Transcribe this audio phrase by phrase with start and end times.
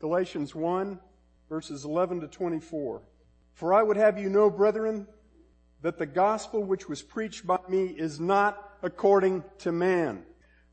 [0.00, 0.98] Galatians 1
[1.50, 3.02] verses 11 to 24.
[3.54, 5.06] For I would have you know, brethren,
[5.82, 10.22] that the gospel which was preached by me is not according to man.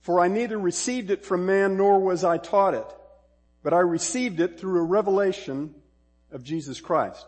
[0.02, 2.88] For I neither received it from man nor was I taught it,
[3.64, 5.76] but I received it through a revelation
[6.32, 7.26] of Jesus Christ.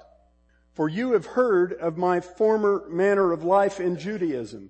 [0.73, 4.69] For you have heard of my former manner of life in Judaism,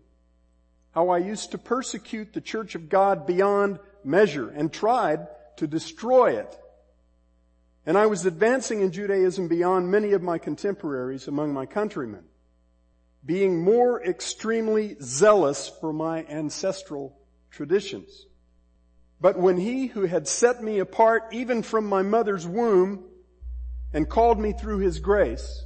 [0.91, 5.27] how I used to persecute the church of God beyond measure and tried
[5.57, 6.57] to destroy it.
[7.89, 12.25] And I was advancing in Judaism beyond many of my contemporaries among my countrymen,
[13.25, 17.17] being more extremely zealous for my ancestral
[17.49, 18.27] traditions.
[19.19, 23.05] But when he who had set me apart even from my mother's womb
[23.91, 25.65] and called me through his grace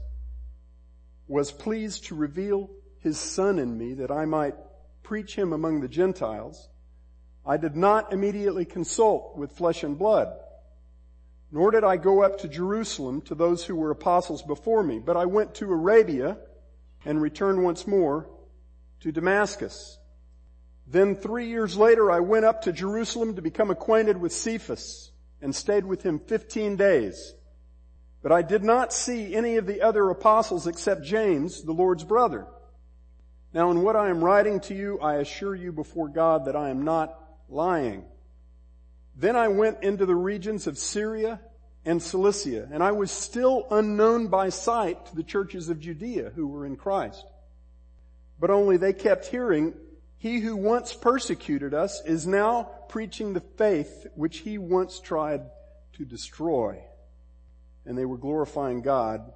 [1.28, 2.70] was pleased to reveal
[3.00, 4.56] his son in me that I might
[5.04, 6.70] preach him among the Gentiles,
[7.46, 10.34] I did not immediately consult with flesh and blood
[11.54, 15.16] nor did I go up to Jerusalem to those who were apostles before me, but
[15.16, 16.36] I went to Arabia
[17.06, 18.28] and returned once more
[19.02, 20.00] to Damascus.
[20.88, 25.12] Then three years later I went up to Jerusalem to become acquainted with Cephas
[25.44, 27.36] and stayed with him 15 days.
[28.24, 32.48] But I did not see any of the other apostles except James, the Lord's brother.
[33.54, 36.72] Now in what I am writing to you, I assure you before God that I
[36.72, 37.16] am not
[37.48, 38.06] lying.
[39.16, 41.40] Then I went into the regions of Syria
[41.86, 46.48] and Cilicia, and I was still unknown by sight to the churches of Judea who
[46.48, 47.26] were in Christ.
[48.40, 49.74] But only they kept hearing,
[50.18, 55.42] he who once persecuted us is now preaching the faith which he once tried
[55.94, 56.82] to destroy.
[57.86, 59.32] And they were glorifying God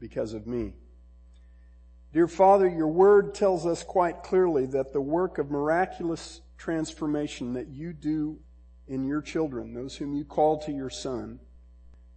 [0.00, 0.74] because of me.
[2.12, 7.68] Dear Father, your word tells us quite clearly that the work of miraculous transformation that
[7.68, 8.38] you do
[8.92, 11.40] in your children, those whom you call to your son,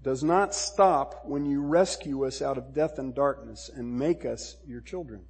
[0.03, 4.57] does not stop when you rescue us out of death and darkness and make us
[4.67, 5.21] your children.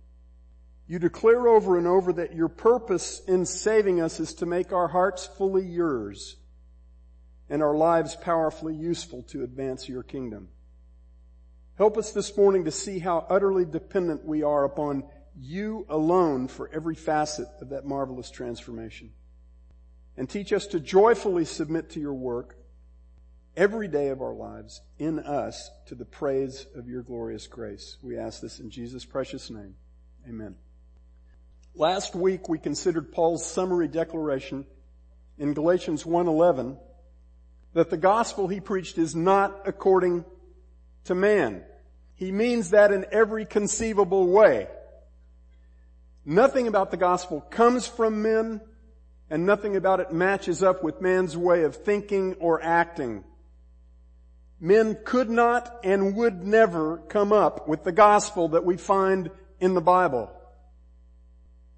[0.88, 4.88] You declare over and over that your purpose in saving us is to make our
[4.88, 6.36] hearts fully yours
[7.48, 10.50] and our lives powerfully useful to advance your kingdom.
[11.78, 15.04] Help us this morning to see how utterly dependent we are upon
[15.40, 19.12] you alone for every facet of that marvelous transformation
[20.18, 22.58] and teach us to joyfully submit to your work
[23.58, 27.98] every day of our lives in us to the praise of your glorious grace.
[28.02, 29.76] We ask this in Jesus' precious name.
[30.28, 30.56] Amen.
[31.74, 34.66] Last week we considered Paul's summary declaration
[35.38, 36.78] in Galatians 1:11
[37.74, 40.24] that the gospel he preached is not according
[41.04, 41.64] to man.
[42.16, 44.70] He means that in every conceivable way.
[46.24, 48.62] Nothing about the gospel comes from men
[49.36, 53.22] and nothing about it matches up with man's way of thinking or acting.
[54.62, 59.30] Men could not and would never come up with the gospel that we find
[59.60, 60.32] in the Bible.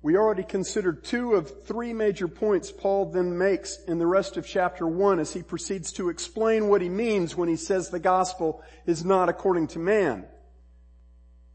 [0.03, 4.45] We already considered two of three major points Paul then makes in the rest of
[4.45, 8.63] chapter one as he proceeds to explain what he means when he says the gospel
[8.85, 10.27] is not according to man.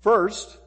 [0.01, 0.59] First,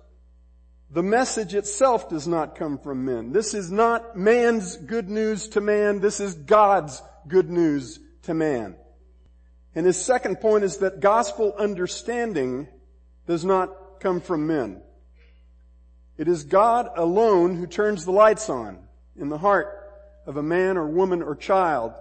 [0.90, 3.31] the message itself does not come from men.
[3.31, 6.00] This is not man's good news to man.
[6.00, 8.75] This is God's good news to man.
[9.73, 12.68] And his second point is that gospel understanding
[13.28, 14.81] does not come from men.
[16.18, 18.79] It is God alone who turns the lights on
[19.17, 19.67] in the heart
[20.25, 21.94] of a man or woman or child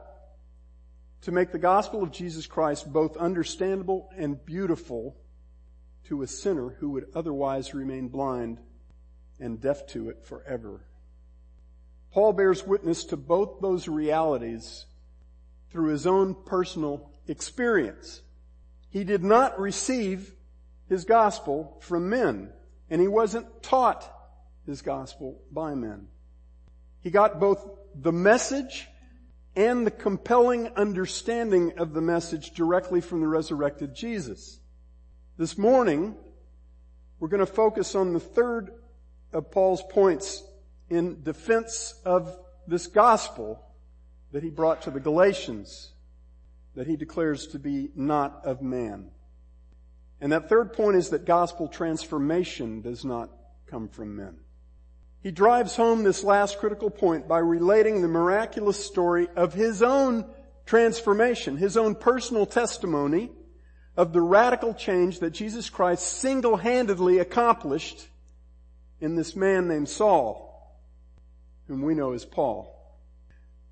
[1.23, 5.17] to make the gospel of Jesus Christ both understandable and beautiful
[6.05, 8.59] to a sinner who would otherwise remain blind
[9.41, 10.81] and deaf to it forever.
[12.13, 14.87] Paul bears witness to both those realities
[15.71, 18.23] through his own personal experience.
[18.89, 20.33] He did not receive
[20.89, 22.51] his gospel from men,
[22.89, 24.09] and he wasn't taught
[24.67, 26.07] his gospel by men.
[27.03, 28.87] He got both the message
[29.57, 34.59] and the compelling understanding of the message directly from the resurrected Jesus.
[35.37, 36.15] This morning,
[37.19, 38.71] we're going to focus on the third
[39.35, 40.43] of Paul's points
[40.89, 43.63] in defense of this gospel
[44.33, 45.93] that he brought to the Galatians
[46.75, 49.11] that he declares to be not of man.
[50.21, 53.31] And that third point is that gospel transformation does not
[53.67, 54.37] come from men.
[55.21, 60.27] He drives home this last critical point by relating the miraculous story of his own
[60.67, 63.31] transformation, his own personal testimony
[63.97, 68.09] of the radical change that Jesus Christ single-handedly accomplished
[69.05, 70.81] in this man named Saul,
[71.69, 72.71] whom we know as Paul.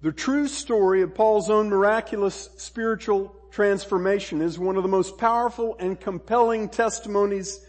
[0.03, 5.75] The true story of Paul's own miraculous spiritual transformation is one of the most powerful
[5.79, 7.65] and compelling testimonies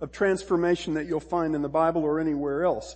[0.00, 2.94] of transformation that you'll find in the Bible or anywhere else.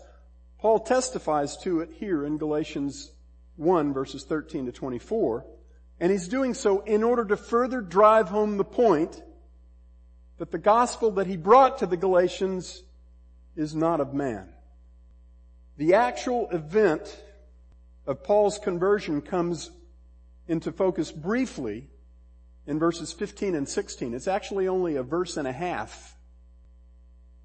[0.60, 3.10] Paul testifies to it here in Galatians
[3.56, 5.44] 1 verses 13 to 24,
[5.98, 9.20] and he's doing so in order to further drive home the point
[10.36, 12.84] that the gospel that he brought to the Galatians
[13.58, 14.48] is not of man.
[15.76, 17.22] The actual event
[18.06, 19.70] of Paul's conversion comes
[20.46, 21.90] into focus briefly
[22.66, 24.14] in verses 15 and 16.
[24.14, 26.16] It's actually only a verse and a half.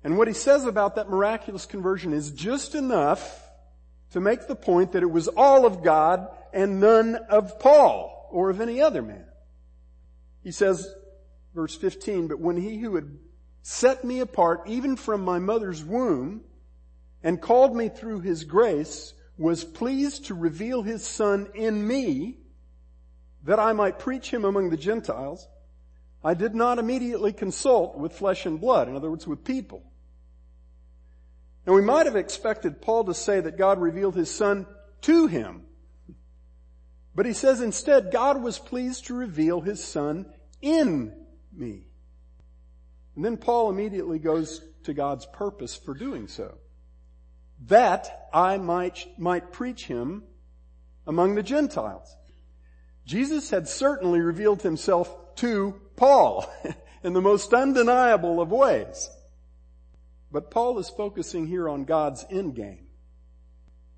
[0.04, 3.42] And what he says about that miraculous conversion is just enough
[4.12, 8.51] to make the point that it was all of God and none of Paul or
[8.51, 9.25] of any other man.
[10.44, 10.88] He says,
[11.56, 13.10] verse 15, but when he who had
[13.63, 16.42] set me apart even from my mother's womb
[17.24, 22.38] and called me through his grace was pleased to reveal his son in me
[23.45, 25.48] that I might preach him among the Gentiles,
[26.24, 29.83] I did not immediately consult with flesh and blood, in other words, with people.
[31.65, 34.68] Now we might have expected Paul to say that God revealed his son
[35.01, 35.63] to him.
[37.15, 40.25] But he says instead, God was pleased to reveal his son
[40.62, 41.13] in
[41.51, 41.88] me.
[43.15, 46.57] And then Paul immediately goes to God's purpose for doing so.
[47.68, 50.24] That I might, might preach him
[51.06, 52.15] among the Gentiles.
[53.06, 56.51] Jesus had certainly revealed himself to Paul
[57.04, 59.10] in the most undeniable of ways.
[60.31, 62.88] But Paul is focusing here on God's end game.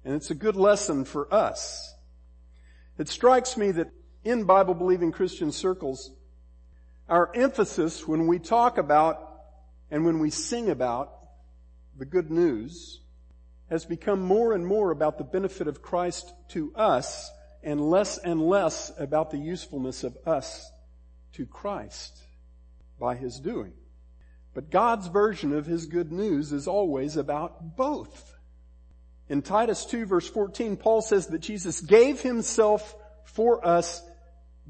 [0.04, 1.94] And it's a good lesson for us.
[2.98, 3.92] It strikes me that
[4.24, 6.12] in Bible believing Christian circles,
[7.08, 9.22] our emphasis when we talk about
[9.92, 11.12] and when we sing about
[11.98, 13.02] the good news
[13.70, 17.32] has become more and more about the benefit of Christ to us
[17.64, 20.72] and less and less about the usefulness of us
[21.34, 22.18] to Christ
[23.00, 23.74] by His doing.
[24.54, 28.36] But God's version of His good news is always about both.
[29.30, 34.02] In Titus 2 verse 14, Paul says that Jesus gave Himself for us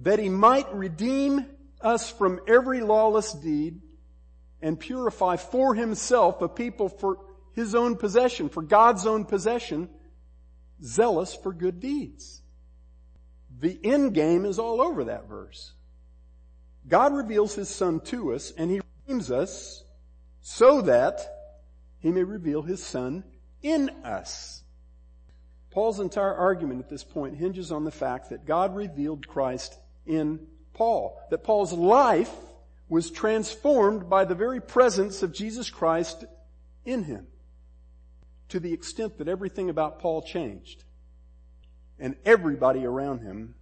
[0.01, 1.45] that He might redeem
[1.85, 3.81] us from every lawless deed
[4.61, 7.19] and purify for himself a people for
[7.53, 9.89] his own possession, for God's own possession,
[10.83, 12.41] zealous for good deeds.
[13.59, 15.73] The end game is all over that verse.
[16.87, 19.83] God reveals his son to us and he redeems us
[20.41, 21.21] so that
[21.99, 23.23] he may reveal his son
[23.61, 24.63] in us.
[25.71, 30.45] Paul's entire argument at this point hinges on the fact that God revealed Christ in
[30.75, 31.19] Paul.
[31.31, 32.31] That Paul's life
[32.88, 36.24] was transformed by the very presence of Jesus Christ
[36.86, 37.27] in him.
[38.50, 40.83] To the extent that everything about Paul changed.
[41.98, 43.56] And everybody around him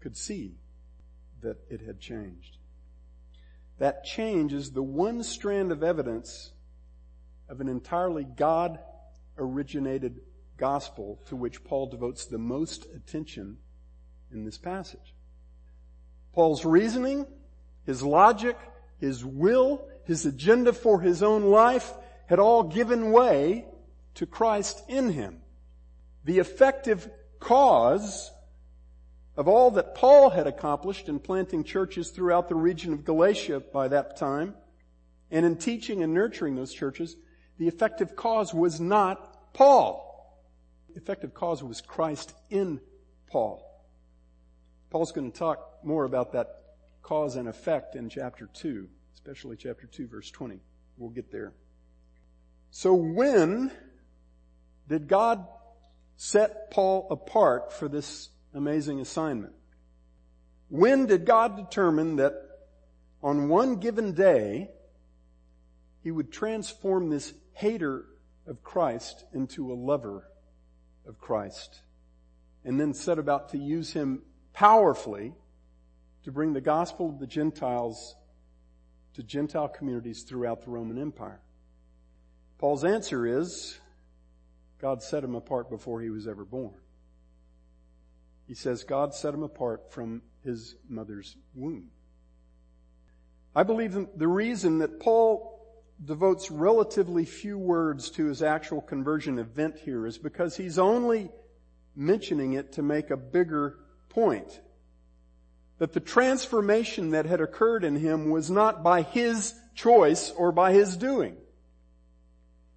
[0.00, 0.54] could see
[1.40, 2.56] that it had changed.
[3.78, 6.52] That change is the one strand of evidence
[7.48, 8.78] of an entirely God
[9.36, 10.20] originated
[10.56, 13.58] gospel to which Paul devotes the most attention
[14.32, 15.14] in this passage.
[16.32, 17.26] Paul's reasoning,
[17.84, 18.56] his logic,
[18.98, 21.92] his will, his agenda for his own life
[22.26, 23.66] had all given way
[24.14, 25.40] to Christ in him.
[26.24, 27.08] The effective
[27.40, 28.30] cause
[29.36, 33.88] of all that Paul had accomplished in planting churches throughout the region of Galatia by
[33.88, 34.54] that time,
[35.30, 37.16] and in teaching and nurturing those churches,
[37.58, 40.04] the effective cause was not Paul.
[40.88, 42.80] The effective cause was Christ in
[43.30, 43.64] Paul.
[44.90, 46.48] Paul's going to talk more about that
[47.02, 50.60] cause and effect in chapter 2, especially chapter 2 verse 20.
[50.96, 51.52] We'll get there.
[52.70, 53.70] So when
[54.88, 55.46] did God
[56.16, 59.54] set Paul apart for this amazing assignment?
[60.68, 62.34] When did God determine that
[63.22, 64.70] on one given day,
[66.02, 68.04] he would transform this hater
[68.46, 70.28] of Christ into a lover
[71.06, 71.82] of Christ
[72.64, 75.34] and then set about to use him powerfully
[76.24, 78.16] to bring the gospel of the Gentiles
[79.14, 81.40] to Gentile communities throughout the Roman Empire?
[82.58, 83.78] Paul's answer is,
[84.80, 86.74] God set him apart before he was ever born.
[88.46, 91.90] He says God set him apart from his mother's womb.
[93.54, 95.54] I believe the reason that Paul
[96.04, 101.30] devotes relatively few words to his actual conversion event here is because he's only
[101.96, 104.60] mentioning it to make a bigger point.
[105.78, 110.72] That the transformation that had occurred in him was not by his choice or by
[110.72, 111.36] his doing.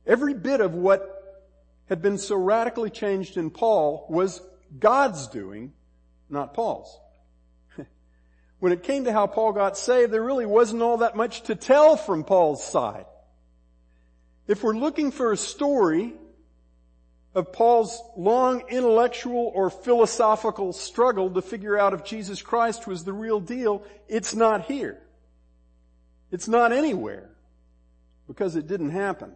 [0.05, 1.08] Every bit of what
[1.89, 4.41] had been so radically changed in Paul was
[4.79, 5.74] God's doing,
[6.29, 6.98] not Paul's.
[8.60, 11.55] when it came to how Paul got saved, there really wasn't all that much to
[11.55, 13.05] tell from Paul's side.
[14.48, 16.13] If we're looking for a story
[17.34, 23.14] of Paul's long intellectual or philosophical struggle to figure out if Jesus Christ was the
[23.14, 25.02] real deal, it's not here.
[26.32, 27.30] It's not anywhere
[28.28, 29.34] because it didn't happen.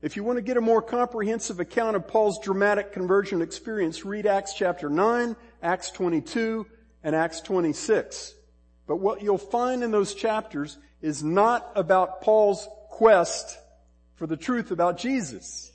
[0.00, 4.26] If you want to get a more comprehensive account of Paul's dramatic conversion experience, read
[4.26, 6.66] Acts chapter 9, Acts 22,
[7.02, 8.34] and Acts 26.
[8.86, 13.58] But what you'll find in those chapters is not about Paul's quest
[14.14, 15.72] for the truth about Jesus.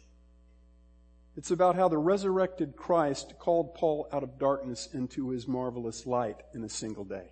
[1.35, 6.41] It's about how the resurrected Christ called Paul out of darkness into his marvelous light
[6.53, 7.31] in a single day.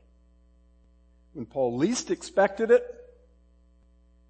[1.33, 2.83] When Paul least expected it,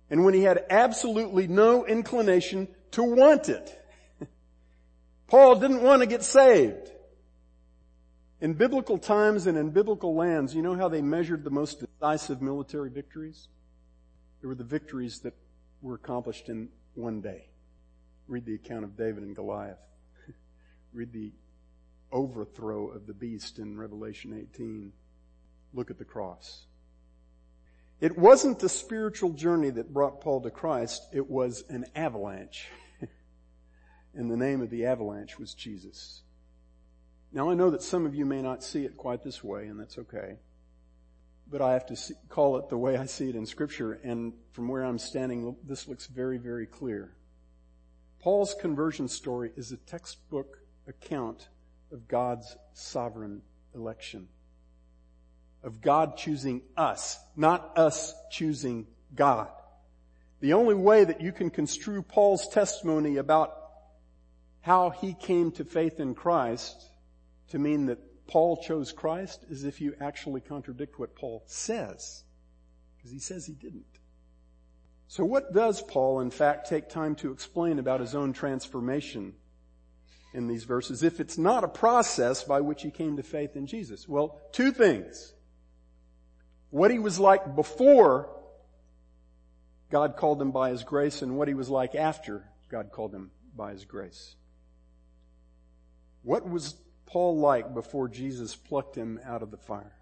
[0.09, 3.79] and when he had absolutely no inclination to want it.
[5.27, 6.91] Paul didn't want to get saved.
[8.41, 12.41] In biblical times and in biblical lands, you know how they measured the most decisive
[12.41, 13.47] military victories?
[14.41, 15.33] They were the victories that
[15.81, 17.50] were accomplished in one day.
[18.31, 19.77] Read the account of David and Goliath.
[20.93, 21.33] Read the
[22.13, 24.93] overthrow of the beast in Revelation 18.
[25.73, 26.63] Look at the cross.
[27.99, 32.69] It wasn't the spiritual journey that brought Paul to Christ, it was an avalanche.
[34.15, 36.21] and the name of the avalanche was Jesus.
[37.33, 39.77] Now I know that some of you may not see it quite this way, and
[39.77, 40.37] that's okay.
[41.49, 44.31] But I have to see, call it the way I see it in scripture, and
[44.53, 47.13] from where I'm standing, this looks very, very clear.
[48.21, 51.49] Paul's conversion story is a textbook account
[51.91, 53.41] of God's sovereign
[53.75, 54.27] election
[55.63, 59.49] of God choosing us, not us choosing God.
[60.39, 63.55] The only way that you can construe Paul's testimony about
[64.61, 66.89] how he came to faith in Christ
[67.49, 72.23] to mean that Paul chose Christ is if you actually contradict what Paul says.
[72.97, 73.85] Because he says he didn't.
[75.11, 79.33] So what does Paul in fact take time to explain about his own transformation
[80.33, 83.67] in these verses if it's not a process by which he came to faith in
[83.67, 84.07] Jesus?
[84.07, 85.33] Well, two things
[86.69, 88.29] what he was like before
[89.89, 93.31] God called him by his grace and what he was like after God called him
[93.53, 94.37] by his grace.
[96.23, 96.75] What was
[97.05, 100.00] Paul like before Jesus plucked him out of the fire?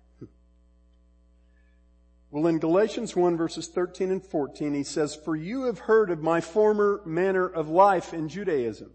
[2.32, 6.22] Well, in Galatians 1 verses 13 and 14, he says, For you have heard of
[6.22, 8.92] my former manner of life in Judaism,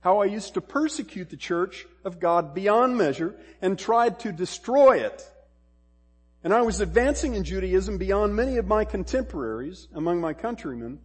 [0.00, 4.98] how I used to persecute the church of God beyond measure and tried to destroy
[4.98, 5.28] it.
[6.44, 11.00] And I was advancing in Judaism beyond many of my contemporaries among my countrymen.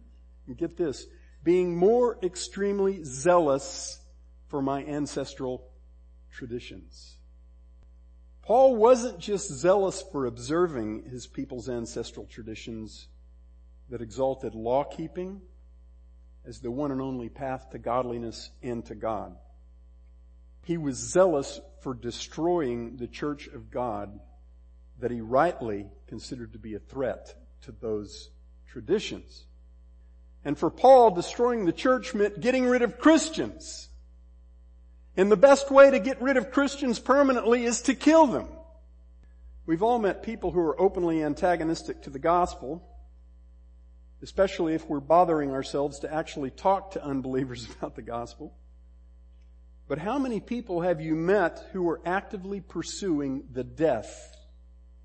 [0.46, 1.06] And get this,
[1.42, 4.00] being more extremely zealous
[4.46, 5.68] for my ancestral
[6.30, 7.15] traditions.
[8.46, 13.08] Paul wasn't just zealous for observing his people's ancestral traditions
[13.90, 15.40] that exalted law keeping
[16.44, 19.34] as the one and only path to godliness and to God.
[20.64, 24.20] He was zealous for destroying the church of God
[25.00, 28.30] that he rightly considered to be a threat to those
[28.68, 29.44] traditions.
[30.44, 33.88] And for Paul, destroying the church meant getting rid of Christians.
[35.16, 38.48] And the best way to get rid of Christians permanently is to kill them.
[39.64, 42.86] We've all met people who are openly antagonistic to the gospel,
[44.22, 48.54] especially if we're bothering ourselves to actually talk to unbelievers about the gospel.
[49.88, 54.36] But how many people have you met who are actively pursuing the death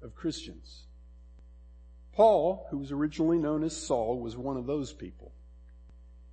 [0.01, 0.83] of Christians.
[2.13, 5.31] Paul, who was originally known as Saul, was one of those people.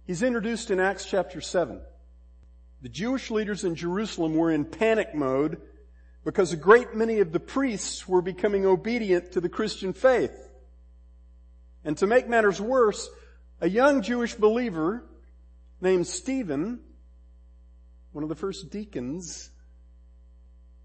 [0.04, 1.80] He's introduced in Acts chapter 7.
[2.80, 5.60] The Jewish leaders in Jerusalem were in panic mode
[6.24, 10.48] because a great many of the priests were becoming obedient to the Christian faith.
[11.84, 13.08] And to make matters worse,
[13.60, 15.04] a young Jewish believer
[15.80, 16.80] named Stephen,
[18.12, 19.50] one of the first deacons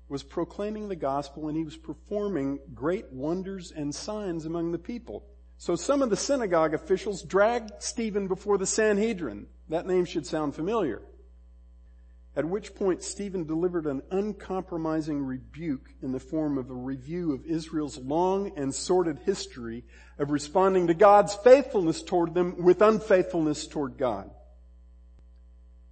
[0.09, 5.25] was proclaiming the gospel and he was performing great wonders and signs among the people.
[5.57, 9.47] So some of the synagogue officials dragged Stephen before the Sanhedrin.
[9.69, 11.01] That name should sound familiar.
[12.35, 17.45] At which point Stephen delivered an uncompromising rebuke in the form of a review of
[17.45, 19.83] Israel's long and sordid history
[20.17, 24.31] of responding to God's faithfulness toward them with unfaithfulness toward God.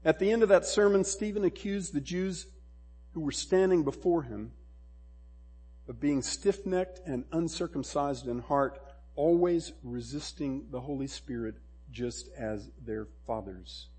[0.04, 2.48] At the end of that sermon, Stephen accused the Jews
[3.14, 4.52] who were standing before him
[5.88, 8.82] of being stiff-necked and uncircumcised in heart,
[9.16, 11.56] always resisting the Holy Spirit
[11.92, 13.90] just as their fathers.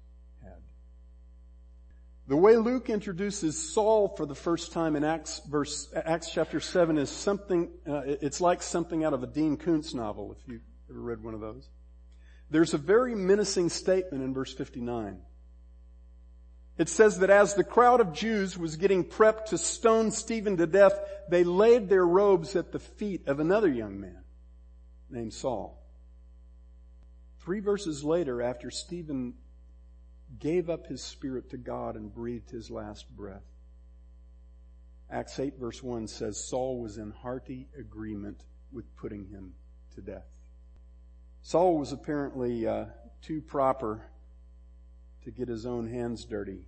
[2.33, 6.97] The way Luke introduces Saul for the first time in Acts verse, Acts chapter 7
[6.97, 10.99] is something, uh, it's like something out of a Dean Koontz novel, if you ever
[10.99, 11.69] read one of those.
[12.49, 15.19] There's a very menacing statement in verse 59.
[16.79, 20.67] It says that as the crowd of Jews was getting prepped to stone Stephen to
[20.67, 20.99] death,
[21.29, 24.25] they laid their robes at the feet of another young man
[25.11, 25.85] named Saul.
[27.41, 29.35] Three verses later, after Stephen
[30.39, 33.45] gave up his spirit to God and breathed his last breath,
[35.11, 39.53] Acts 8 verse 1 says Saul was in hearty agreement with putting him
[39.95, 40.27] to death.
[41.43, 42.87] Saul was apparently uh,
[43.21, 44.03] too proper
[45.25, 46.67] to get his own hands dirty,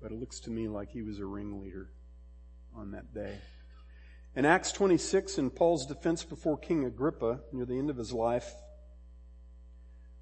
[0.00, 1.88] but it looks to me like he was a ringleader
[2.74, 3.38] on that day.
[4.34, 8.50] In Acts 26, in Paul's defense before King Agrippa, near the end of his life,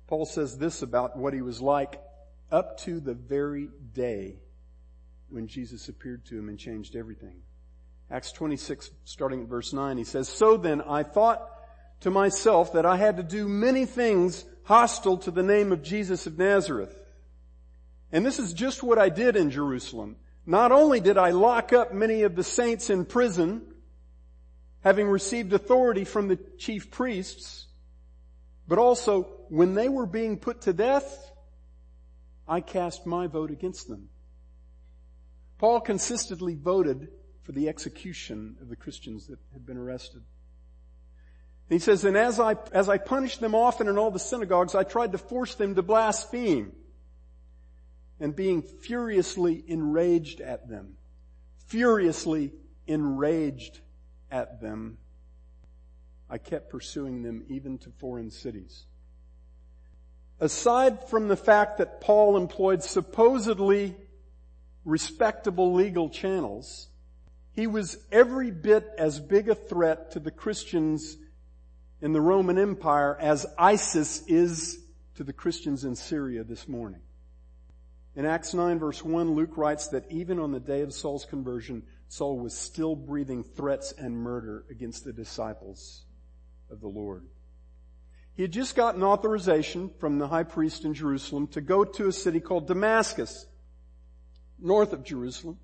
[0.09, 2.01] Paul says this about what he was like
[2.51, 4.37] up to the very day
[5.29, 7.43] when Jesus appeared to him and changed everything.
[8.11, 11.49] Acts 26, starting at verse 9, he says, So then I thought
[12.01, 16.27] to myself that I had to do many things hostile to the name of Jesus
[16.27, 16.97] of Nazareth.
[18.13, 20.17] And this is just what I did in Jerusalem.
[20.45, 23.63] Not only did I lock up many of the saints in prison,
[24.83, 27.69] having received authority from the chief priests,
[28.67, 31.30] but also when they were being put to death,
[32.51, 34.09] I cast my vote against them.
[35.59, 37.07] Paul consistently voted
[37.45, 40.23] for the execution of the Christians that had been arrested.
[41.69, 44.83] He says, and as I, as I punished them often in all the synagogues, I
[44.83, 46.73] tried to force them to blaspheme
[48.19, 50.97] and being furiously enraged at them,
[51.69, 52.53] furiously
[52.89, 53.79] enraged
[54.29, 54.99] at them,
[56.29, 58.87] I kept pursuing them even to foreign cities.
[60.41, 63.95] Aside from the fact that Paul employed supposedly
[64.85, 66.89] respectable legal channels,
[67.53, 71.19] he was every bit as big a threat to the Christians
[72.01, 74.79] in the Roman Empire as ISIS is
[75.17, 77.01] to the Christians in Syria this morning.
[78.17, 81.83] In Acts 9 verse 1, Luke writes that even on the day of Saul's conversion,
[82.09, 86.05] Saul was still breathing threats and murder against the disciples
[86.71, 87.25] of the Lord.
[88.41, 92.13] He had just gotten authorization from the high priest in Jerusalem to go to a
[92.13, 93.47] city called Damascus,
[94.59, 95.59] north of Jerusalem,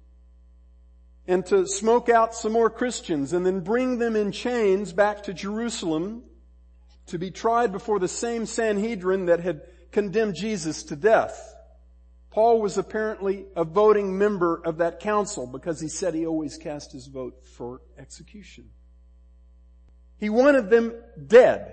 [1.27, 5.33] and to smoke out some more Christians and then bring them in chains back to
[5.33, 6.25] Jerusalem
[7.07, 11.55] to be tried before the same Sanhedrin that had condemned Jesus to death.
[12.29, 16.93] Paul was apparently a voting member of that council because he said he always cast
[16.93, 18.69] his vote for execution.
[20.19, 20.93] He wanted them
[21.27, 21.73] dead.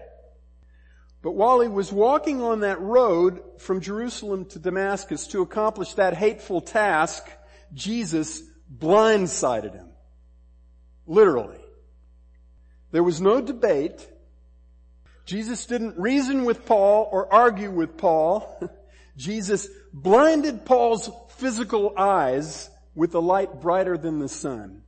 [1.24, 6.16] But while he was walking on that road from Jerusalem to Damascus to accomplish that
[6.16, 7.26] hateful task,
[7.74, 8.44] Jesus
[8.78, 9.88] blindsided him.
[11.08, 11.62] Literally.
[12.92, 14.06] There was no debate.
[15.26, 18.70] Jesus didn't reason with Paul or argue with Paul.
[19.18, 24.82] Jesus blinded Paul's physical eyes with a light brighter than the sun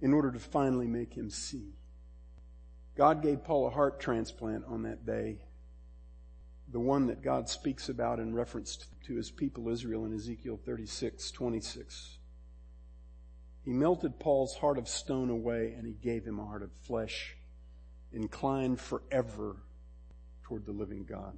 [0.00, 1.74] in order to finally make him see.
[2.96, 5.38] God gave Paul a heart transplant on that day,
[6.70, 11.30] the one that God speaks about in reference to his people Israel in Ezekiel 36,
[11.30, 12.18] 26.
[13.64, 17.36] He melted Paul's heart of stone away and he gave him a heart of flesh,
[18.12, 19.56] inclined forever
[20.42, 21.36] toward the living God.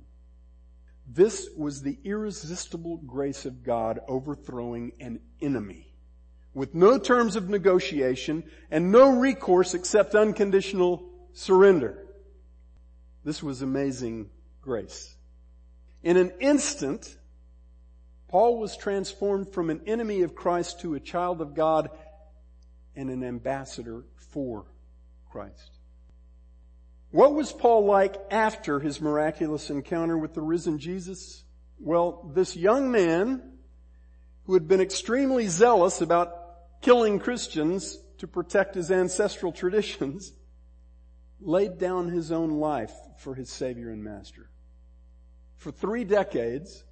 [1.07, 5.93] This was the irresistible grace of God overthrowing an enemy
[6.55, 12.07] with no terms of negotiation and no recourse except unconditional surrender.
[13.25, 14.31] This was amazing
[14.63, 15.17] grace.
[16.03, 17.17] In an instant,
[18.29, 21.91] Paul was transformed from an enemy of Christ to a child of God
[22.97, 24.65] and an ambassador for
[25.31, 25.71] Christ.
[27.11, 31.45] What was Paul like after his miraculous encounter with the risen Jesus?
[31.79, 33.53] Well, this young man
[34.47, 40.33] who had been extremely zealous about killing Christians to protect his ancestral traditions
[41.45, 44.49] laid down his own life for his Savior and Master.
[45.57, 46.85] For three decades,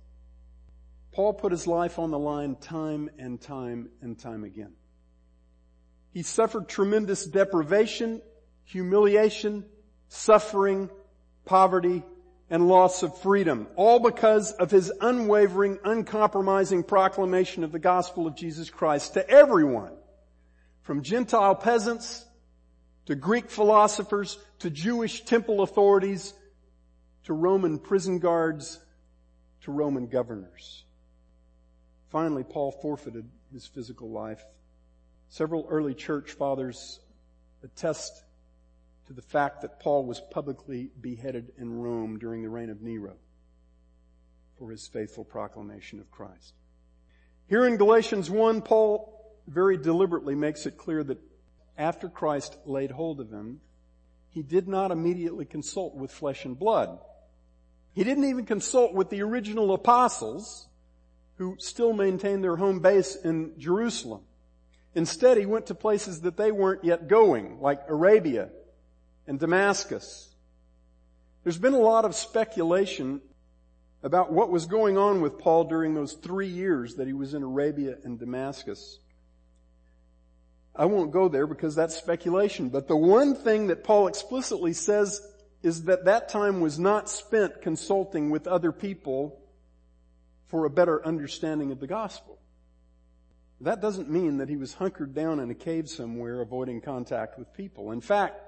[1.12, 4.72] Paul put his life on the line time and time and time again.
[6.12, 8.20] He suffered tremendous deprivation,
[8.64, 9.64] humiliation,
[10.08, 10.90] suffering,
[11.44, 12.02] poverty,
[12.50, 18.36] and loss of freedom, all because of his unwavering, uncompromising proclamation of the gospel of
[18.36, 19.92] Jesus Christ to everyone,
[20.82, 22.26] from Gentile peasants
[23.06, 26.34] to Greek philosophers to Jewish temple authorities
[27.24, 28.80] to Roman prison guards
[29.62, 30.84] to Roman governors.
[32.10, 34.44] Finally, Paul forfeited his physical life.
[35.28, 37.00] Several early church fathers
[37.62, 38.22] attest
[39.06, 43.14] to the fact that Paul was publicly beheaded in Rome during the reign of Nero
[44.58, 46.54] for his faithful proclamation of Christ.
[47.48, 51.18] Here in Galatians 1, Paul very deliberately makes it clear that
[51.76, 53.61] after Christ laid hold of him,
[54.30, 56.98] he did not immediately consult with flesh and blood.
[57.94, 60.68] He didn't even consult with the original apostles
[61.37, 64.22] who still maintained their home base in Jerusalem.
[64.94, 68.50] Instead, he went to places that they weren't yet going, like Arabia
[69.26, 70.35] and Damascus.
[71.44, 73.20] There's been a lot of speculation
[74.02, 77.42] about what was going on with Paul during those three years that he was in
[77.42, 78.98] Arabia and Damascus.
[80.74, 85.20] I won't go there because that's speculation, but the one thing that Paul explicitly says
[85.62, 89.38] is that that time was not spent consulting with other people
[90.48, 92.38] for a better understanding of the gospel.
[93.61, 97.52] That doesn't mean that he was hunkered down in a cave somewhere avoiding contact with
[97.54, 97.92] people.
[97.92, 98.40] In fact,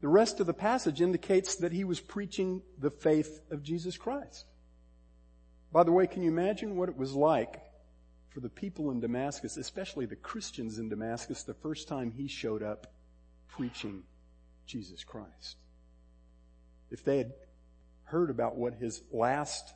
[0.00, 4.46] the rest of the passage indicates that he was preaching the faith of Jesus Christ.
[5.72, 7.60] By the way, can you imagine what it was like
[8.32, 12.62] for the people in Damascus, especially the Christians in Damascus, the first time he showed
[12.62, 12.86] up
[13.48, 14.04] preaching
[14.66, 15.56] Jesus Christ?
[16.90, 17.32] If they had
[18.04, 19.74] heard about what his last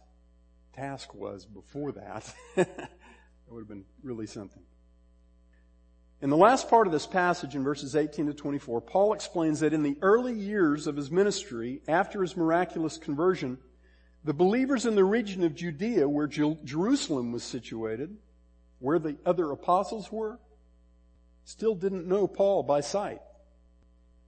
[0.74, 2.90] task was before that, that
[3.48, 4.62] would have been really something.
[6.22, 9.74] In the last part of this passage in verses 18 to 24, Paul explains that
[9.74, 13.58] in the early years of his ministry, after his miraculous conversion,
[14.24, 18.16] the believers in the region of Judea where Jerusalem was situated,
[18.78, 20.38] where the other apostles were,
[21.44, 23.20] still didn't know Paul by sight.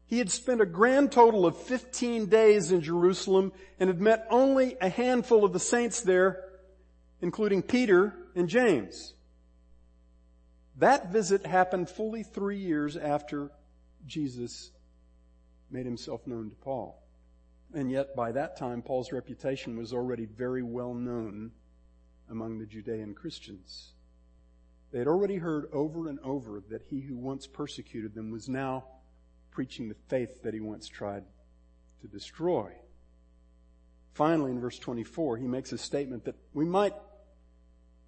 [0.07, 4.77] He had spent a grand total of 15 days in Jerusalem and had met only
[4.81, 6.45] a handful of the saints there,
[7.21, 9.13] including Peter and James.
[10.79, 13.51] That visit happened fully three years after
[14.07, 14.71] Jesus
[15.71, 17.03] made himself known to Paul.
[17.75, 21.51] And yet by that time, Paul's reputation was already very well known
[22.31, 23.93] among the Judean Christians.
[24.91, 28.85] They had already heard over and over that he who once persecuted them was now
[29.51, 31.25] preaching the faith that he once tried
[32.01, 32.73] to destroy.
[34.15, 36.95] Finally, in verse 24, he makes a statement that we might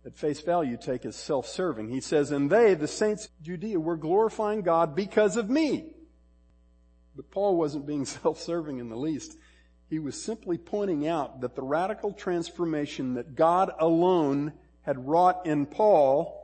[0.06, 1.88] at face value take as self-serving.
[1.88, 5.92] He says, And they, the saints of Judea, were glorifying God because of me.
[7.14, 9.36] But Paul wasn't being self-serving in the least.
[9.90, 15.66] He was simply pointing out that the radical transformation that God alone had wrought in
[15.66, 16.39] Paul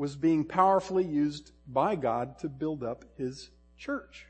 [0.00, 4.24] was being powerfully used by God to build up his church.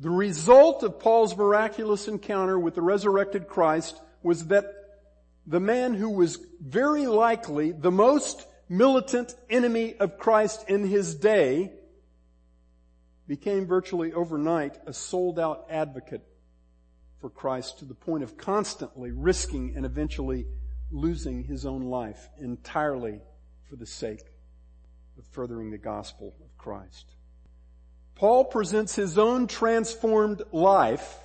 [0.00, 4.64] The result of Paul's miraculous encounter with the resurrected Christ was that
[5.46, 11.70] the man who was very likely the most militant enemy of Christ in his day
[13.28, 16.26] became virtually overnight a sold out advocate
[17.20, 20.46] for Christ to the point of constantly risking and eventually
[20.90, 23.20] losing his own life entirely
[23.70, 24.22] for the sake
[25.18, 27.14] of furthering the gospel of Christ.
[28.14, 31.16] Paul presents his own transformed life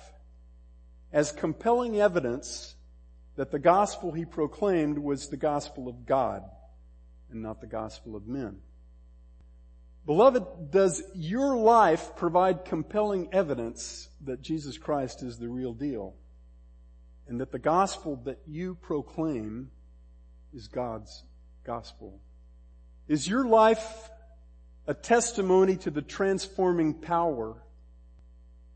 [1.12, 2.74] as compelling evidence
[3.36, 6.42] that the gospel he proclaimed was the gospel of God
[7.30, 8.58] and not the gospel of men.
[10.06, 16.14] Beloved, does your life provide compelling evidence that Jesus Christ is the real deal
[17.26, 19.70] and that the gospel that you proclaim
[20.52, 21.24] is God's
[21.64, 22.20] gospel?
[23.06, 24.08] Is your life
[24.86, 27.54] a testimony to the transforming power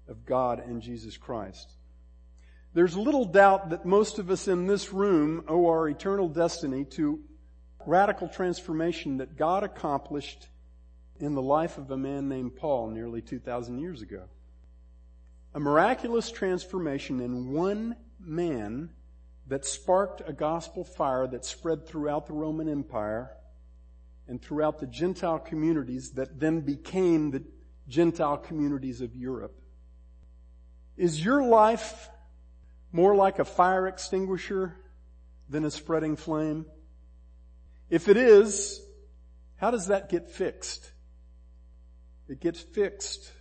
[0.07, 1.71] of God and Jesus Christ?
[2.75, 7.21] There's little doubt that most of us in this room owe our eternal destiny to
[7.87, 10.49] radical transformation that God accomplished
[11.19, 14.25] in the life of a man named Paul nearly 2,000 years ago.
[15.55, 18.91] A miraculous transformation in one man
[19.47, 23.31] that sparked a gospel fire that spread throughout the Roman Empire
[24.29, 27.43] and throughout the Gentile communities that then became the
[27.89, 29.59] Gentile communities of Europe.
[30.97, 32.11] Is your life
[32.93, 34.77] more like a fire extinguisher
[35.49, 36.67] than a spreading flame?
[37.89, 38.83] If it is,
[39.57, 40.93] how does that get fixed?
[42.29, 43.33] It gets fixed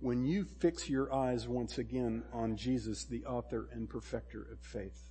[0.00, 5.02] when you fix your eyes once again on Jesus, the author and perfecter of faith.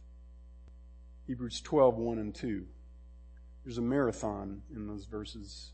[1.25, 2.65] Hebrews 12, 1 and 2.
[3.67, 5.73] There's a marathon in those verses,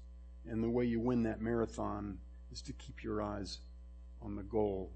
[0.49, 2.17] and the way you win that marathon
[2.51, 3.59] is to keep your eyes
[4.19, 4.89] on the goal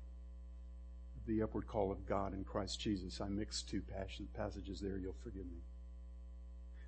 [1.27, 3.21] the upward call of God in Christ Jesus.
[3.21, 3.83] I mixed two
[4.35, 5.59] passages there, you'll forgive me.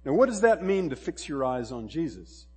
[0.03, 2.47] Now what does that mean to fix your eyes on Jesus?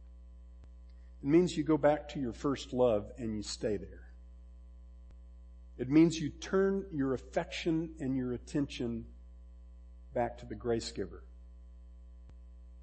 [1.23, 4.09] It means you go back to your first love and you stay there.
[5.77, 9.05] It means you turn your affection and your attention
[10.15, 11.23] back to the grace giver.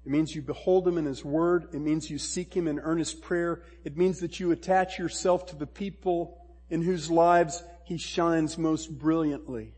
[0.04, 1.68] It means you behold Him in His Word.
[1.74, 3.62] It means you seek Him in earnest prayer.
[3.84, 6.38] It means that you attach yourself to the people
[6.70, 9.74] in whose lives He shines most brilliantly.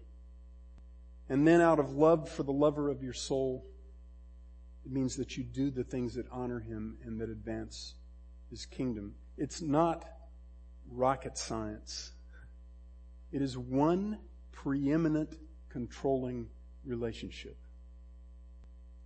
[1.29, 3.67] And then out of love for the lover of your soul,
[4.85, 7.95] it means that you do the things that honor Him and that advance
[8.51, 9.15] His kingdom.
[9.37, 10.05] It's not
[10.91, 12.13] rocket science.
[13.33, 14.19] It is one
[14.53, 15.37] preeminent
[15.69, 16.49] controlling
[16.85, 17.57] relationship.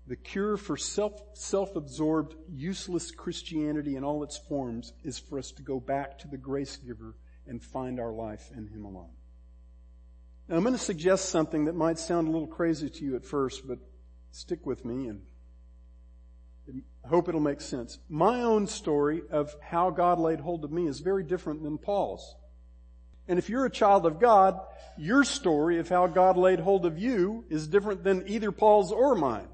[0.08, 5.62] The cure for self, self-absorbed, useless Christianity in all its forms is for us to
[5.62, 7.16] go back to the grace giver
[7.46, 9.10] and find our life in Him alone.
[10.48, 13.24] Now I'm going to suggest something that might sound a little crazy to you at
[13.24, 13.78] first, but
[14.30, 15.22] stick with me and
[17.04, 17.98] I hope it'll make sense.
[18.08, 22.34] My own story of how God laid hold of me is very different than Paul's.
[23.28, 24.58] And if you're a child of God,
[24.96, 29.14] your story of how God laid hold of you is different than either Paul's or
[29.14, 29.48] mine.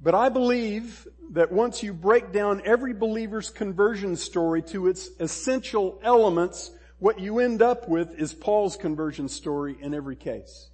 [0.00, 5.98] But I believe that once you break down every believer's conversion story to its essential
[6.02, 10.68] elements, what you end up with is Paul's conversion story in every case.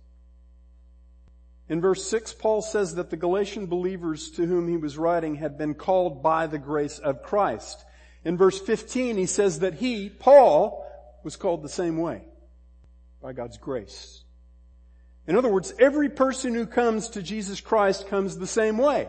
[1.69, 5.57] In verse 6, Paul says that the Galatian believers to whom he was writing had
[5.57, 7.85] been called by the grace of Christ.
[8.25, 10.87] In verse 15, he says that he, Paul,
[11.25, 12.23] was called the same way
[13.23, 14.22] by God's grace.
[15.27, 19.09] In other words, every person who comes to Jesus Christ comes the same way.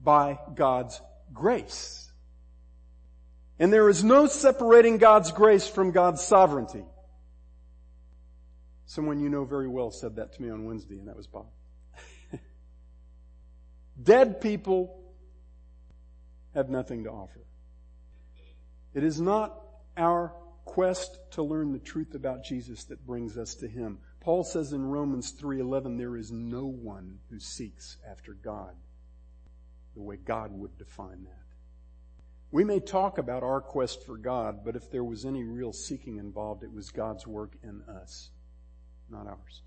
[0.00, 1.00] By God's
[1.32, 2.12] grace.
[3.58, 6.84] And there is no separating God's grace from God's sovereignty.
[8.86, 11.46] Someone you know very well said that to me on Wednesday, and that was Bob.
[14.02, 15.00] Dead people
[16.54, 17.40] have nothing to offer.
[18.92, 19.58] It is not
[19.96, 20.32] our
[20.64, 23.98] quest to learn the truth about Jesus that brings us to Him.
[24.24, 28.74] Paul says in Romans 3:11 there is no one who seeks after God
[29.94, 31.44] the way God would define that.
[32.50, 36.16] We may talk about our quest for God, but if there was any real seeking
[36.16, 38.30] involved, it was God's work in us,
[39.10, 39.62] not ours.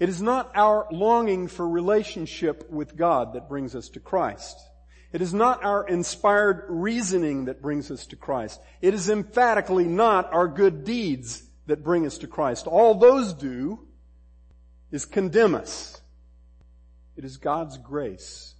[0.00, 4.58] It is not our longing for relationship with God that brings us to Christ.
[5.12, 8.60] It is not our inspired reasoning that brings us to Christ.
[8.80, 12.66] It is emphatically not our good deeds that bring us to Christ.
[12.66, 13.80] All those do
[14.90, 16.00] is condemn us.
[17.16, 18.54] It is God's grace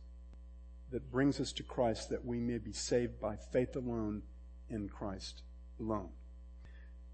[0.90, 4.22] that brings us to Christ that we may be saved by faith alone
[4.68, 5.42] in Christ
[5.78, 6.08] alone.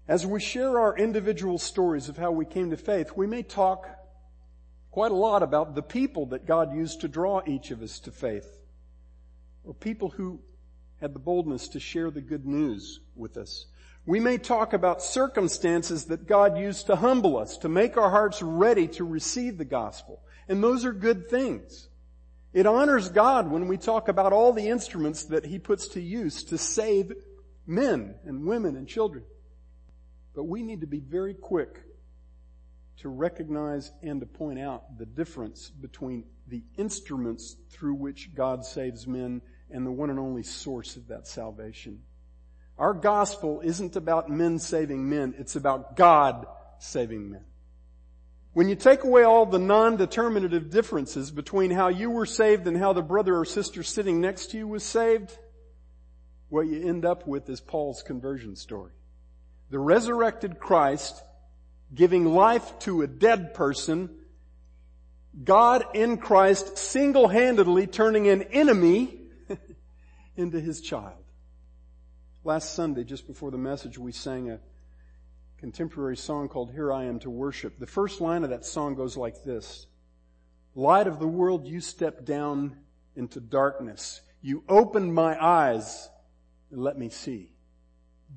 [0.07, 3.87] As we share our individual stories of how we came to faith, we may talk
[4.91, 8.11] quite a lot about the people that God used to draw each of us to
[8.11, 8.59] faith,
[9.63, 10.39] or people who
[10.99, 13.65] had the boldness to share the good news with us.
[14.05, 18.41] We may talk about circumstances that God used to humble us, to make our hearts
[18.41, 20.21] ready to receive the gospel.
[20.49, 21.87] And those are good things.
[22.51, 26.43] It honors God when we talk about all the instruments that He puts to use
[26.45, 27.13] to save
[27.65, 29.23] men and women and children.
[30.35, 31.79] But we need to be very quick
[32.97, 39.07] to recognize and to point out the difference between the instruments through which God saves
[39.07, 42.01] men and the one and only source of that salvation.
[42.77, 46.47] Our gospel isn't about men saving men, it's about God
[46.79, 47.45] saving men.
[48.53, 52.93] When you take away all the non-determinative differences between how you were saved and how
[52.93, 55.35] the brother or sister sitting next to you was saved,
[56.49, 58.91] what you end up with is Paul's conversion story.
[59.71, 61.23] The resurrected Christ
[61.95, 64.09] giving life to a dead person,
[65.43, 69.17] God in Christ single-handedly turning an enemy
[70.37, 71.22] into his child.
[72.45, 74.59] Last Sunday, just before the message, we sang a
[75.59, 77.79] contemporary song called Here I Am to Worship.
[77.79, 79.87] The first line of that song goes like this.
[80.75, 82.75] Light of the world, you stepped down
[83.15, 84.19] into darkness.
[84.41, 86.09] You opened my eyes
[86.69, 87.49] and let me see.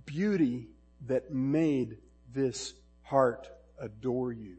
[0.05, 0.69] Beauty
[1.07, 1.97] that made
[2.33, 4.59] this heart adore you.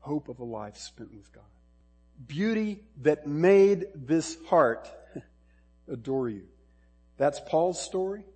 [0.00, 1.44] Hope of a life spent with God.
[2.26, 4.86] Beauty that made this heart
[5.90, 6.42] adore you.
[7.16, 8.26] That's Paul's story.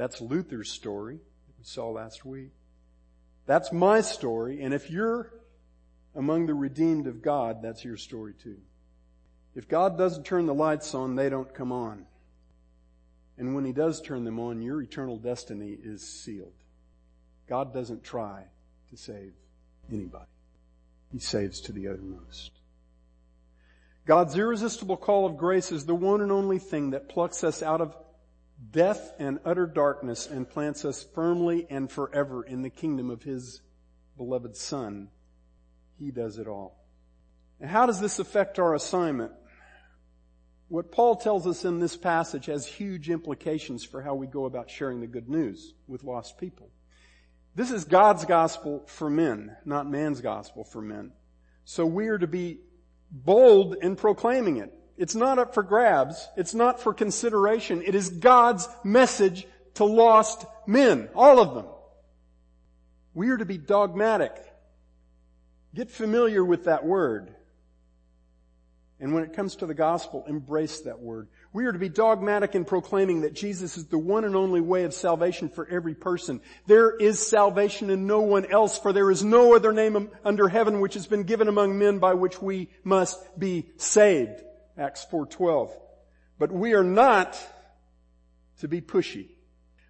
[0.00, 2.52] That's Luther's story that we saw last week.
[3.44, 5.30] That's my story, and if you're
[6.14, 8.56] among the redeemed of God, that's your story too.
[9.54, 12.06] If God doesn't turn the lights on, they don't come on.
[13.36, 16.54] And when He does turn them on, your eternal destiny is sealed.
[17.46, 18.44] God doesn't try
[18.88, 19.34] to save
[19.92, 20.24] anybody.
[21.12, 22.52] He saves to the uttermost.
[24.06, 27.82] God's irresistible call of grace is the one and only thing that plucks us out
[27.82, 27.94] of
[28.70, 33.62] death and utter darkness and plants us firmly and forever in the kingdom of His
[34.16, 35.08] beloved Son.
[35.98, 36.84] He does it all.
[37.58, 39.32] Now, how does this affect our assignment?
[40.68, 44.70] What Paul tells us in this passage has huge implications for how we go about
[44.70, 46.70] sharing the good news with lost people.
[47.56, 51.12] This is God's gospel for men, not man's gospel for men.
[51.64, 52.60] So we are to be
[53.10, 54.72] bold in proclaiming it.
[55.00, 56.28] It's not up for grabs.
[56.36, 57.82] It's not for consideration.
[57.82, 61.08] It is God's message to lost men.
[61.14, 61.64] All of them.
[63.14, 64.32] We are to be dogmatic.
[65.74, 67.34] Get familiar with that word.
[69.00, 71.28] And when it comes to the gospel, embrace that word.
[71.54, 74.84] We are to be dogmatic in proclaiming that Jesus is the one and only way
[74.84, 76.42] of salvation for every person.
[76.66, 80.80] There is salvation in no one else, for there is no other name under heaven
[80.80, 84.42] which has been given among men by which we must be saved.
[84.80, 85.70] Acts 4.12.
[86.38, 87.38] But we are not
[88.60, 89.28] to be pushy.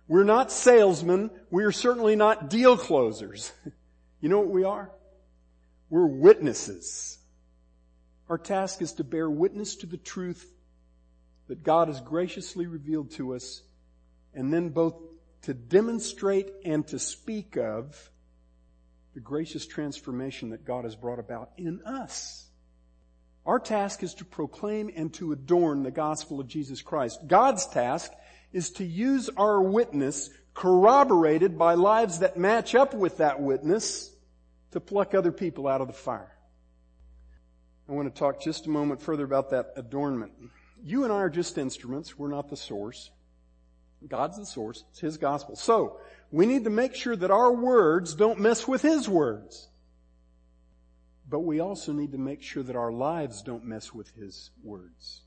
[0.08, 1.30] We're not salesmen.
[1.50, 3.52] We are certainly not deal closers.
[4.22, 4.90] You know what we are?
[5.88, 7.16] We're witnesses.
[8.28, 10.52] Our task is to bear witness to the truth
[11.48, 13.62] that God has graciously revealed to us
[14.34, 14.94] and then both
[15.42, 18.10] to demonstrate and to speak of
[19.14, 22.49] the gracious transformation that God has brought about in us.
[23.46, 27.26] Our task is to proclaim and to adorn the gospel of Jesus Christ.
[27.26, 28.12] God's task
[28.52, 34.12] is to use our witness corroborated by lives that match up with that witness
[34.72, 36.36] to pluck other people out of the fire.
[37.88, 40.32] I want to talk just a moment further about that adornment.
[40.84, 42.18] You and I are just instruments.
[42.18, 43.10] We're not the source.
[44.06, 44.84] God's the source.
[44.90, 45.56] It's His gospel.
[45.56, 45.98] So,
[46.30, 49.68] we need to make sure that our words don't mess with His words.
[51.30, 55.22] But we also need to make sure that our lives don't mess with His words.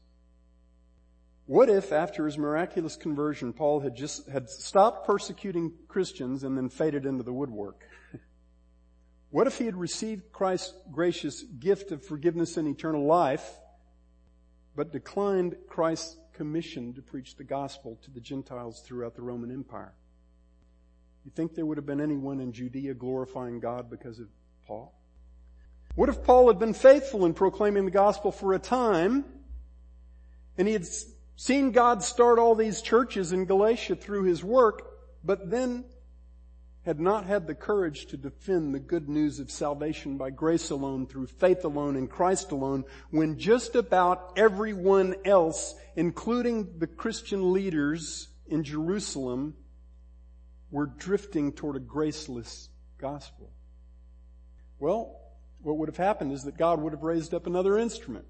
[1.46, 6.70] What if after his miraculous conversion, Paul had just, had stopped persecuting Christians and then
[6.70, 7.84] faded into the woodwork?
[9.30, 13.58] What if he had received Christ's gracious gift of forgiveness and eternal life,
[14.76, 19.96] but declined Christ's commission to preach the gospel to the Gentiles throughout the Roman Empire?
[21.26, 24.28] You think there would have been anyone in Judea glorifying God because of
[24.68, 24.94] Paul?
[25.96, 29.26] What if Paul had been faithful in proclaiming the gospel for a time,
[30.58, 30.88] and he had
[31.36, 34.88] seen God start all these churches in Galatia through his work,
[35.24, 35.86] but then
[36.84, 41.08] had not had the courage to defend the good news of salvation by grace alone,
[41.08, 48.28] through faith alone, in Christ alone, when just about everyone else, including the Christian leaders
[48.48, 49.56] in Jerusalem,
[50.72, 53.52] were drifting toward a graceless gospel.
[54.80, 55.23] Well,
[55.64, 58.26] what would have happened is that God would have raised up another instrument,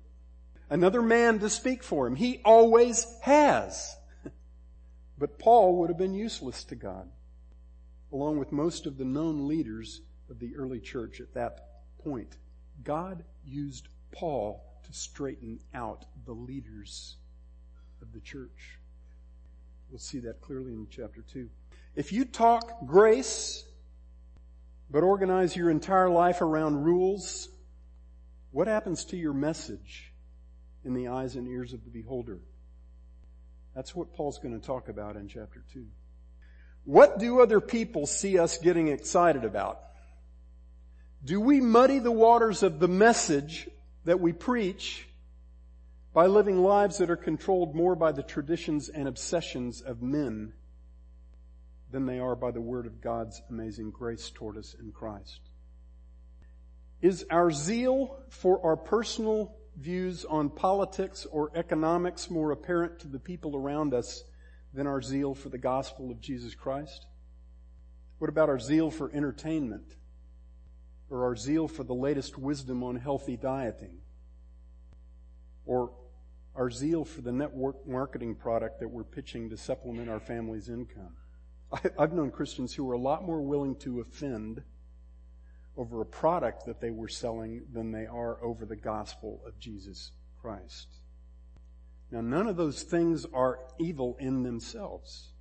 [0.70, 2.16] another man to speak for him.
[2.16, 3.96] He always has.
[5.16, 7.08] But Paul would have been useless to God
[8.12, 11.68] along with most of the known leaders of the early church at that
[12.04, 12.38] point.
[12.84, 17.18] God used Paul to straighten out the leaders
[18.02, 18.80] of the church.
[19.90, 21.50] We'll see that clearly in chapter 2.
[21.96, 23.64] If you talk grace,
[24.90, 27.50] but organize your entire life around rules,
[28.52, 30.14] what happens to your message
[30.86, 32.40] in the eyes and ears of the beholder?
[33.76, 35.86] That's what Paul's going to talk about in chapter 2.
[36.86, 39.80] What do other people see us getting excited about?
[41.24, 43.70] Do we muddy the waters of the message
[44.06, 45.08] that we preach
[46.14, 50.54] by living lives that are controlled more by the traditions and obsessions of men
[51.94, 55.40] than they are by the word of God's amazing grace toward us in Christ?
[57.02, 63.20] Is our zeal for our personal views on politics or economics more apparent to the
[63.20, 64.24] people around us
[64.74, 67.06] than our zeal for the gospel of Jesus Christ?
[68.18, 69.96] What about our zeal for entertainment?
[71.10, 74.00] Or our zeal for the latest wisdom on healthy dieting?
[75.66, 75.92] Or
[76.56, 81.14] our zeal for the network marketing product that we're pitching to supplement our family's income?
[81.98, 84.62] I've known Christians who are a lot more willing to offend
[85.76, 90.12] over a product that they were selling than they are over the gospel of Jesus
[90.40, 90.88] Christ.
[92.12, 95.32] Now, none of those things are evil in themselves.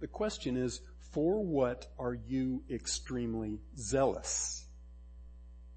[0.00, 0.80] The question is,
[1.12, 4.64] for what are you extremely zealous?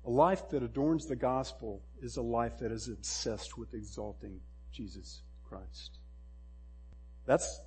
[0.06, 4.40] A life that adorns the gospel is a life that is obsessed with exalting
[4.72, 6.00] Jesus Christ.
[7.26, 7.60] That's,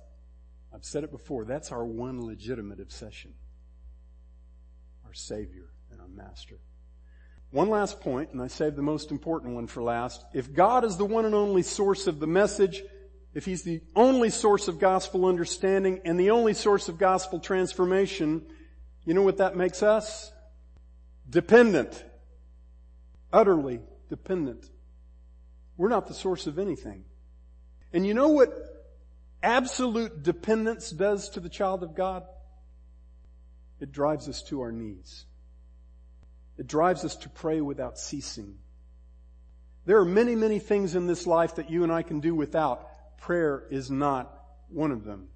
[0.73, 3.33] I've said it before, that's our one legitimate obsession.
[5.05, 6.59] Our Savior and our Master.
[7.51, 10.23] One last point, and I saved the most important one for last.
[10.33, 12.83] If God is the one and only source of the message,
[13.33, 18.45] if He's the only source of gospel understanding and the only source of gospel transformation,
[19.05, 20.31] you know what that makes us?
[21.27, 22.03] Dependent.
[23.33, 24.69] Utterly dependent.
[25.75, 27.05] We're not the source of anything.
[27.93, 28.68] And you know what
[29.41, 32.23] absolute dependence does to the child of God?
[33.79, 35.25] It drives us to our knees.
[36.57, 38.57] It drives us to pray without ceasing.
[39.85, 43.17] There are many, many things in this life that you and I can do without.
[43.17, 44.33] Prayer is not
[44.67, 45.29] one of them.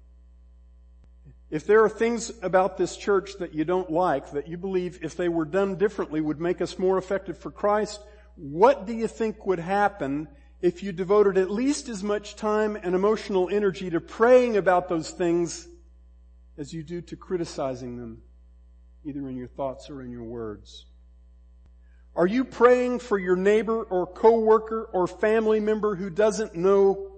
[1.50, 5.16] If there are things about this church that you don't like, that you believe if
[5.16, 8.00] they were done differently would make us more effective for Christ,
[8.36, 10.28] what do you think would happen
[10.64, 15.10] if you devoted at least as much time and emotional energy to praying about those
[15.10, 15.68] things
[16.56, 18.22] as you do to criticizing them,
[19.04, 20.86] either in your thoughts or in your words?
[22.16, 27.12] Are you praying for your neighbor or coworker or family member who doesn't know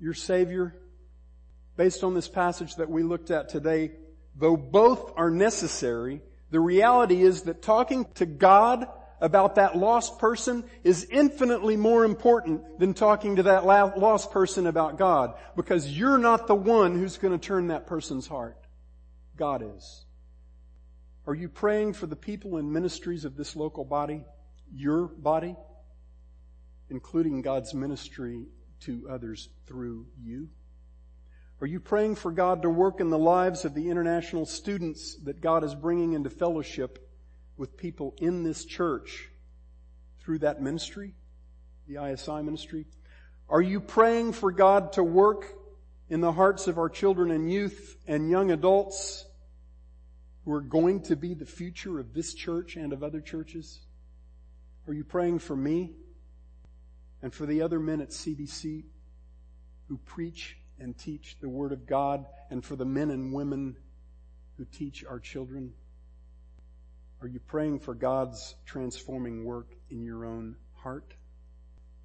[0.00, 0.74] your Savior?
[1.76, 3.90] Based on this passage that we looked at today,
[4.34, 8.88] though both are necessary, the reality is that talking to God
[9.22, 14.98] about that lost person is infinitely more important than talking to that lost person about
[14.98, 18.58] God because you're not the one who's going to turn that person's heart.
[19.36, 20.04] God is.
[21.24, 24.24] Are you praying for the people and ministries of this local body?
[24.74, 25.54] Your body?
[26.90, 28.46] Including God's ministry
[28.80, 30.48] to others through you?
[31.60, 35.40] Are you praying for God to work in the lives of the international students that
[35.40, 37.08] God is bringing into fellowship
[37.56, 39.28] with people in this church
[40.20, 41.14] through that ministry,
[41.86, 42.86] the ISI ministry?
[43.48, 45.46] Are you praying for God to work
[46.08, 49.24] in the hearts of our children and youth and young adults
[50.44, 53.80] who are going to be the future of this church and of other churches?
[54.86, 55.92] Are you praying for me
[57.22, 58.84] and for the other men at CBC
[59.88, 63.76] who preach and teach the Word of God and for the men and women
[64.56, 65.72] who teach our children?
[67.22, 71.14] Are you praying for God's transforming work in your own heart?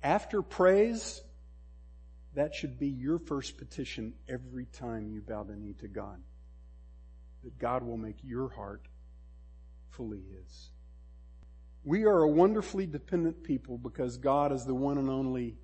[0.04, 1.24] After praise,
[2.36, 6.22] that should be your first petition every time you bow the knee to God
[7.44, 8.88] that God will make your heart
[9.90, 10.70] fully His.
[11.84, 15.58] We are a wonderfully dependent people because God is the one and only,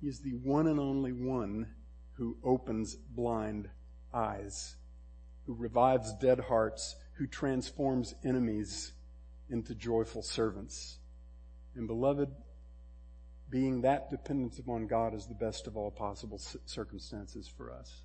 [0.00, 1.66] He is the one and only one
[2.12, 3.70] who opens blind
[4.14, 4.76] eyes,
[5.46, 8.92] who revives dead hearts, who transforms enemies
[9.48, 10.98] into joyful servants.
[11.74, 12.30] And beloved,
[13.48, 18.02] being that dependent upon God is the best of all possible circumstances for us.